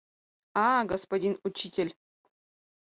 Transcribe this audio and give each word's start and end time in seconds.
А-а, 0.61 0.83
господин 0.85 1.39
учитель! 1.43 1.95